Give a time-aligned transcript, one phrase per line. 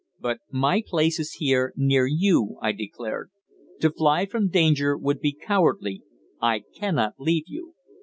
[0.19, 3.29] "But my place is here near you," I declared.
[3.81, 6.01] "To fly from danger would be cowardly.
[6.41, 7.75] I cannot leave you."